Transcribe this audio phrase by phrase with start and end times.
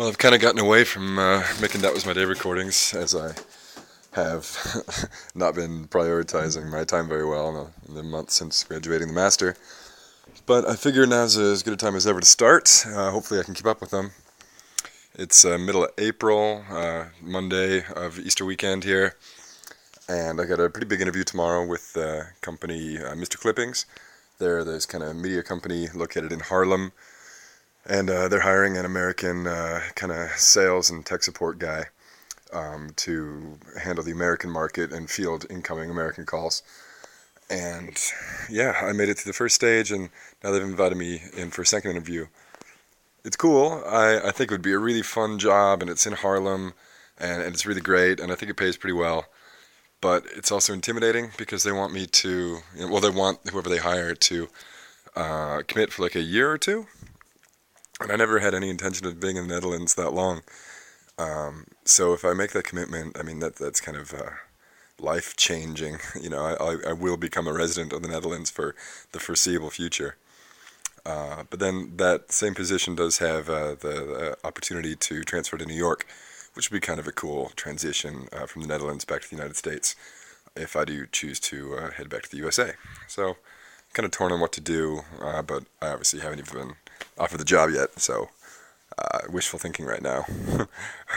[0.00, 3.14] Well, I've kind of gotten away from uh, making that was my day recordings as
[3.14, 3.34] I
[4.12, 4.56] have
[5.34, 9.12] not been prioritizing my time very well in the, in the month since graduating the
[9.12, 9.56] master.
[10.46, 12.82] But I figure now's as good a time as ever to start.
[12.86, 14.12] Uh, hopefully, I can keep up with them.
[15.16, 19.16] It's uh, middle of April, uh, Monday of Easter weekend here,
[20.08, 23.38] and I got a pretty big interview tomorrow with the company uh, Mr.
[23.38, 23.84] Clippings.
[24.38, 26.92] They're this kind of media company located in Haarlem,
[27.86, 31.86] and uh, they're hiring an American uh, kind of sales and tech support guy
[32.52, 36.62] um, to handle the American market and field incoming American calls.
[37.48, 37.98] And
[38.48, 40.10] yeah, I made it to the first stage, and
[40.42, 42.26] now they've invited me in for a second interview.
[43.24, 43.82] It's cool.
[43.86, 46.72] I, I think it would be a really fun job, and it's in Haarlem,
[47.18, 49.26] and, and it's really great, and I think it pays pretty well.
[50.00, 53.68] But it's also intimidating because they want me to, you know, well, they want whoever
[53.68, 54.48] they hire to
[55.14, 56.86] uh, commit for like a year or two.
[58.00, 60.42] And I never had any intention of being in the Netherlands that long.
[61.18, 64.30] Um, so if I make that commitment, I mean that that's kind of uh,
[64.98, 65.98] life changing.
[66.20, 68.74] You know, I, I will become a resident of the Netherlands for
[69.12, 70.16] the foreseeable future.
[71.04, 75.64] Uh, but then that same position does have uh, the, the, opportunity to transfer to
[75.64, 76.06] New York,
[76.52, 79.36] which would be kind of a cool transition uh, from the Netherlands back to the
[79.36, 79.96] United States
[80.56, 82.72] if I do choose to uh, head back to the USA.
[83.08, 83.36] So,
[83.92, 86.74] kind of torn on what to do, uh, but I obviously haven't even been
[87.18, 88.30] offered the job yet, so
[88.98, 90.24] uh, wishful thinking right now.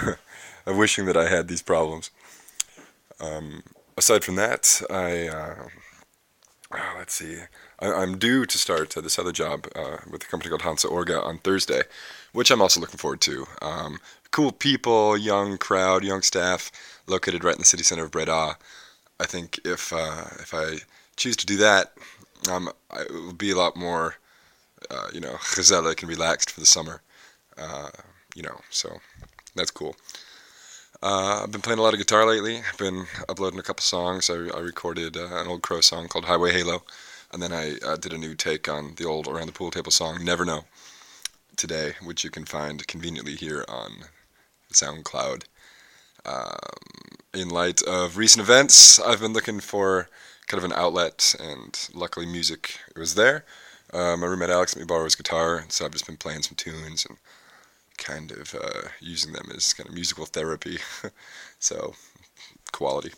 [0.66, 2.10] I'm wishing that I had these problems.
[3.20, 3.64] Um,
[3.98, 5.68] aside from that, I uh,
[6.74, 7.38] oh, let's see.
[7.80, 10.88] I, am due to start uh, this other job uh, with a company called Hansa
[10.88, 11.84] Orga on Thursday,
[12.32, 13.46] which I'm also looking forward to.
[13.62, 14.00] Um,
[14.32, 16.72] cool people, young crowd, young staff,
[17.08, 18.58] located right in the city center of Breda.
[19.20, 20.78] I think if uh, if I
[21.16, 21.94] choose to do that,
[22.48, 24.16] um, it will be a lot more,
[24.90, 27.02] uh, you know, gezellig and relaxed for the summer.
[27.58, 27.90] Uh,
[28.36, 28.98] you know, so
[29.56, 29.96] that's cool.
[31.02, 32.58] Uh, I've been playing a lot of guitar lately.
[32.60, 34.30] I've been uploading a couple songs.
[34.30, 36.84] I, I recorded uh, an old Crow song called Highway Halo,
[37.32, 39.92] and then I uh, did a new take on the old Around the Pool Table
[39.92, 40.64] song Never Know
[41.58, 44.06] today, which you can find conveniently here on
[44.72, 45.44] SoundCloud.
[46.26, 50.08] Um, in light of recent events, I've been looking for
[50.48, 53.46] kind of an outlet, and luckily, music was there.
[53.94, 56.56] Uh, my roommate Alex let me borrow his guitar, so I've just been playing some
[56.56, 57.18] tunes and
[57.98, 60.80] kind of uh, using them as kind of musical therapy.
[61.60, 61.94] so,
[62.72, 63.14] quality.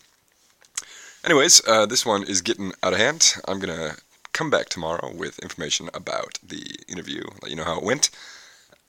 [1.24, 3.35] Anyways, uh, this one is getting out of hand.
[3.47, 3.97] I'm going to
[4.34, 8.09] come back tomorrow with information about the interview, let you know how it went,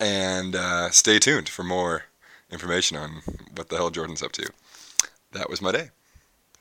[0.01, 2.03] and uh, stay tuned for more
[2.51, 3.23] information on
[3.55, 4.51] what the hell Jordan's up to.
[5.33, 5.91] That was my day.